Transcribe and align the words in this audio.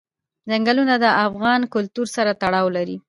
ځنګلونه 0.49 0.95
د 1.03 1.05
افغان 1.25 1.61
کلتور 1.73 2.07
سره 2.15 2.31
تړاو 2.41 2.67
لري. 2.77 2.97